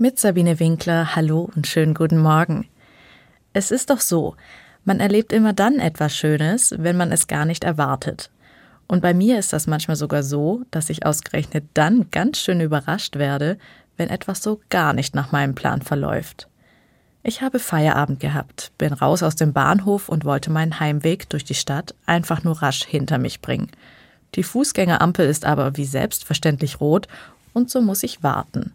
Mit 0.00 0.16
Sabine 0.16 0.60
Winkler, 0.60 1.16
hallo 1.16 1.50
und 1.56 1.66
schönen 1.66 1.92
guten 1.92 2.18
Morgen. 2.18 2.68
Es 3.52 3.72
ist 3.72 3.90
doch 3.90 4.00
so, 4.00 4.36
man 4.84 5.00
erlebt 5.00 5.32
immer 5.32 5.52
dann 5.52 5.80
etwas 5.80 6.14
Schönes, 6.14 6.72
wenn 6.78 6.96
man 6.96 7.10
es 7.10 7.26
gar 7.26 7.44
nicht 7.44 7.64
erwartet. 7.64 8.30
Und 8.86 9.02
bei 9.02 9.12
mir 9.12 9.40
ist 9.40 9.52
das 9.52 9.66
manchmal 9.66 9.96
sogar 9.96 10.22
so, 10.22 10.62
dass 10.70 10.88
ich 10.88 11.04
ausgerechnet 11.04 11.64
dann 11.74 12.12
ganz 12.12 12.38
schön 12.38 12.60
überrascht 12.60 13.16
werde, 13.16 13.58
wenn 13.96 14.08
etwas 14.08 14.40
so 14.40 14.60
gar 14.70 14.92
nicht 14.92 15.16
nach 15.16 15.32
meinem 15.32 15.56
Plan 15.56 15.82
verläuft. 15.82 16.46
Ich 17.24 17.42
habe 17.42 17.58
Feierabend 17.58 18.20
gehabt, 18.20 18.70
bin 18.78 18.92
raus 18.92 19.24
aus 19.24 19.34
dem 19.34 19.52
Bahnhof 19.52 20.08
und 20.08 20.24
wollte 20.24 20.52
meinen 20.52 20.78
Heimweg 20.78 21.28
durch 21.28 21.42
die 21.42 21.54
Stadt 21.54 21.92
einfach 22.06 22.44
nur 22.44 22.62
rasch 22.62 22.84
hinter 22.84 23.18
mich 23.18 23.40
bringen. 23.40 23.68
Die 24.36 24.44
Fußgängerampel 24.44 25.28
ist 25.28 25.44
aber 25.44 25.76
wie 25.76 25.86
selbstverständlich 25.86 26.80
rot 26.80 27.08
und 27.52 27.68
so 27.68 27.80
muss 27.80 28.04
ich 28.04 28.22
warten. 28.22 28.74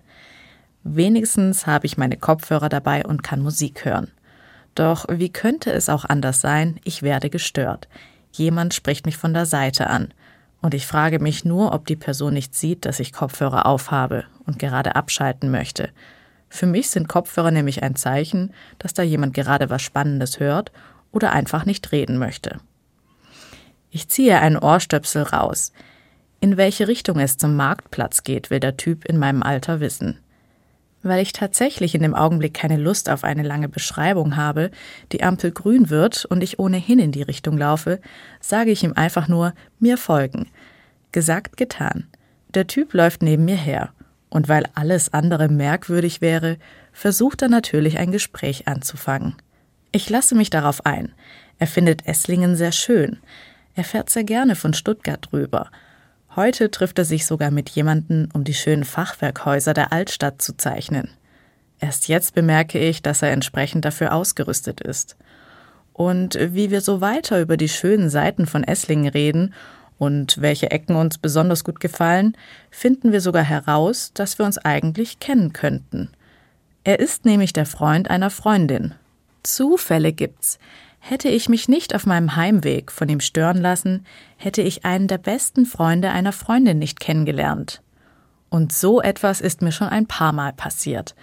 Wenigstens 0.84 1.66
habe 1.66 1.86
ich 1.86 1.98
meine 1.98 2.18
Kopfhörer 2.18 2.68
dabei 2.68 3.06
und 3.06 3.24
kann 3.24 3.42
Musik 3.42 3.86
hören. 3.86 4.12
Doch 4.76 5.06
wie 5.10 5.30
könnte 5.32 5.72
es 5.72 5.88
auch 5.88 6.04
anders 6.04 6.42
sein? 6.42 6.80
Ich 6.84 7.04
werde 7.04 7.30
gestört. 7.30 7.88
Jemand 8.34 8.74
spricht 8.74 9.06
mich 9.06 9.18
von 9.18 9.34
der 9.34 9.46
Seite 9.46 9.88
an. 9.88 10.14
Und 10.62 10.74
ich 10.74 10.88
frage 10.88 11.20
mich 11.20 11.46
nur, 11.46 11.74
ob 11.74 11.88
die 11.88 11.96
Person 11.96 12.34
nicht 12.34 12.56
sieht, 12.56 12.86
dass 12.86 13.00
ich 13.00 13.14
Kopfhörer 13.14 13.66
aufhabe 13.66 14.26
und 14.46 14.60
gerade 14.60 14.96
abschalten 14.96 15.52
möchte. 15.52 15.90
Für 16.50 16.66
mich 16.66 16.90
sind 16.90 17.08
Kopfhörer 17.08 17.52
nämlich 17.52 17.84
ein 17.84 17.96
Zeichen, 17.96 18.54
dass 18.80 18.94
da 18.94 19.04
jemand 19.04 19.34
gerade 19.34 19.70
was 19.70 19.82
Spannendes 19.82 20.40
hört 20.40 20.72
oder 21.12 21.32
einfach 21.32 21.66
nicht 21.66 21.92
reden 21.92 22.18
möchte. 22.18 22.60
Ich 23.90 24.10
ziehe 24.10 24.40
einen 24.40 24.58
Ohrstöpsel 24.58 25.24
raus. 25.24 25.72
In 26.40 26.58
welche 26.58 26.88
Richtung 26.88 27.20
es 27.20 27.38
zum 27.38 27.56
Marktplatz 27.56 28.24
geht, 28.24 28.50
will 28.50 28.60
der 28.60 28.76
Typ 28.76 29.06
in 29.06 29.18
meinem 29.18 29.44
Alter 29.44 29.80
wissen 29.80 30.20
weil 31.04 31.22
ich 31.22 31.34
tatsächlich 31.34 31.94
in 31.94 32.02
dem 32.02 32.16
Augenblick 32.16 32.54
keine 32.54 32.78
Lust 32.78 33.10
auf 33.10 33.24
eine 33.24 33.44
lange 33.44 33.70
Beschreibung 33.70 34.36
habe, 34.36 34.72
die 35.12 35.24
Ampel 35.24 35.52
grün 35.52 35.90
wird 35.90 36.26
und 36.26 36.42
ich 36.42 36.60
ohnehin 36.60 37.00
in 37.00 37.12
die 37.12 37.22
Richtung 37.22 37.58
laufe, 37.58 38.00
sage 38.40 38.72
ich 38.72 38.84
ihm 38.84 38.94
einfach 38.94 39.28
nur 39.28 39.54
mir 39.80 39.98
folgen. 39.98 40.50
Gesagt, 41.12 41.58
getan. 41.58 42.08
Der 42.54 42.68
Typ 42.68 42.94
läuft 42.94 43.22
neben 43.22 43.46
mir 43.46 43.58
her, 43.58 43.92
und 44.30 44.50
weil 44.50 44.66
alles 44.74 45.14
andere 45.14 45.50
merkwürdig 45.50 46.22
wäre, 46.22 46.58
versucht 46.92 47.42
er 47.42 47.50
natürlich 47.50 48.00
ein 48.00 48.12
Gespräch 48.12 48.68
anzufangen. 48.68 49.36
Ich 49.92 50.10
lasse 50.10 50.34
mich 50.34 50.50
darauf 50.50 50.86
ein. 50.86 51.14
Er 51.60 51.68
findet 51.68 52.08
Esslingen 52.08 52.56
sehr 52.56 52.72
schön. 52.72 53.20
Er 53.76 53.84
fährt 53.84 54.10
sehr 54.10 54.24
gerne 54.24 54.56
von 54.56 54.74
Stuttgart 54.74 55.30
rüber 55.34 55.70
Heute 56.36 56.72
trifft 56.72 56.98
er 56.98 57.06
sich 57.06 57.28
sogar 57.28 57.52
mit 57.52 57.70
jemandem, 57.70 58.30
um 58.34 58.44
die 58.44 58.56
schönen 58.56 58.86
Fachwerkhäuser 58.86 59.76
der 59.76 59.94
Altstadt 59.94 60.42
zu 60.42 60.58
zeichnen. 60.58 61.10
Erst 61.80 62.08
jetzt 62.08 62.34
bemerke 62.34 62.80
ich, 62.80 63.04
dass 63.04 63.22
er 63.22 63.32
entsprechend 63.32 63.86
dafür 63.86 64.14
ausgerüstet 64.14 64.82
ist. 64.82 65.16
Und 65.92 66.40
wie 66.40 66.72
wir 66.72 66.82
so 66.82 67.02
weiter 67.02 67.40
über 67.40 67.56
die 67.56 67.70
schönen 67.70 68.10
Seiten 68.10 68.48
von 68.48 68.64
Esslingen 68.64 69.10
reden 69.10 69.54
und 70.00 70.42
welche 70.42 70.72
Ecken 70.72 70.96
uns 70.96 71.20
besonders 71.20 71.64
gut 71.64 71.80
gefallen, 71.80 72.36
finden 72.72 73.12
wir 73.12 73.22
sogar 73.22 73.44
heraus, 73.44 74.12
dass 74.16 74.40
wir 74.40 74.46
uns 74.46 74.58
eigentlich 74.58 75.20
kennen 75.20 75.54
könnten. 75.54 76.10
Er 76.84 77.00
ist 77.00 77.26
nämlich 77.26 77.54
der 77.54 77.68
Freund 77.68 78.10
einer 78.10 78.32
Freundin. 78.32 78.96
Zufälle 79.44 80.14
gibt's. 80.14 80.58
Hätte 81.06 81.28
ich 81.28 81.50
mich 81.50 81.68
nicht 81.68 81.94
auf 81.94 82.06
meinem 82.06 82.38
Heimweg 82.38 82.90
von 82.90 83.10
ihm 83.10 83.20
stören 83.20 83.58
lassen, 83.58 84.06
hätte 84.38 84.62
ich 84.62 84.86
einen 84.86 85.10
der 85.10 85.18
besten 85.18 85.66
Freunde 85.66 86.12
einer 86.12 86.32
Freundin 86.32 86.80
nicht 86.80 87.02
kennengelernt. 87.02 87.82
Und 88.50 88.72
so 88.72 89.02
etwas 89.02 89.42
ist 89.42 89.62
mir 89.62 89.74
schon 89.74 89.90
ein 89.90 90.08
paar 90.08 90.32
Mal 90.32 90.54
passiert. 90.54 91.14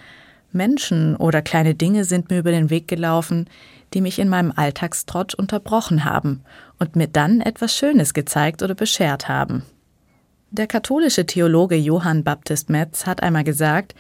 Menschen 0.53 1.17
oder 1.17 1.41
kleine 1.41 1.75
Dinge 1.75 2.05
sind 2.05 2.29
mir 2.29 2.41
über 2.41 2.51
den 2.51 2.69
Weg 2.69 2.89
gelaufen, 2.89 3.49
die 3.95 4.03
mich 4.03 4.19
in 4.19 4.29
meinem 4.29 4.53
Alltagstrott 4.55 5.35
unterbrochen 5.35 6.05
haben 6.05 6.43
und 6.79 6.95
mir 6.95 7.09
dann 7.09 7.41
etwas 7.41 7.75
Schönes 7.75 8.13
gezeigt 8.13 8.63
oder 8.63 8.75
beschert 8.75 9.29
haben. 9.29 9.63
Der 10.51 10.67
katholische 10.67 11.25
Theologe 11.25 11.77
Johann 11.77 12.23
Baptist 12.23 12.69
Metz 12.69 13.07
hat 13.07 13.23
einmal 13.23 13.45
gesagt, 13.45 13.95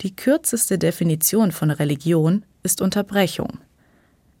die 0.00 0.16
kürzeste 0.16 0.78
Definition 0.78 1.52
von 1.52 1.70
Religion 1.70 2.42
ist 2.62 2.80
Unterbrechung. 2.80 3.58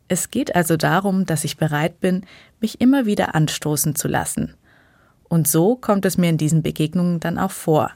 Es 0.08 0.30
geht 0.30 0.54
also 0.54 0.76
darum, 0.76 1.26
dass 1.26 1.44
ich 1.44 1.56
bereit 1.56 2.00
bin, 2.00 2.24
mich 2.60 2.80
immer 2.80 3.06
wieder 3.06 3.34
anstoßen 3.34 3.94
zu 3.94 4.08
lassen. 4.08 4.54
Und 5.28 5.48
so 5.48 5.74
kommt 5.74 6.04
es 6.04 6.16
mir 6.16 6.30
in 6.30 6.38
diesen 6.38 6.62
Begegnungen 6.62 7.18
dann 7.18 7.38
auch 7.38 7.50
vor. 7.50 7.90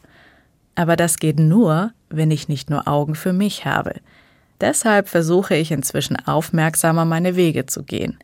Aber 0.74 0.96
das 0.96 1.18
geht 1.18 1.38
nur, 1.38 1.92
wenn 2.08 2.30
ich 2.30 2.48
nicht 2.48 2.70
nur 2.70 2.88
Augen 2.88 3.14
für 3.14 3.32
mich 3.32 3.64
habe. 3.64 3.94
Deshalb 4.60 5.08
versuche 5.08 5.54
ich 5.54 5.70
inzwischen 5.70 6.16
aufmerksamer 6.16 7.04
meine 7.04 7.36
Wege 7.36 7.66
zu 7.66 7.82
gehen, 7.82 8.18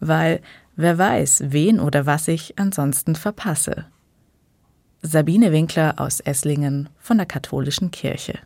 weil 0.00 0.40
wer 0.74 0.98
weiß, 0.98 1.44
wen 1.48 1.78
oder 1.78 2.06
was 2.06 2.28
ich 2.28 2.58
ansonsten 2.58 3.14
verpasse. 3.14 3.84
Sabine 5.02 5.52
Winkler 5.52 5.94
aus 5.98 6.20
Esslingen 6.20 6.88
von 6.98 7.18
der 7.18 7.26
Katholischen 7.26 7.90
Kirche 7.90 8.38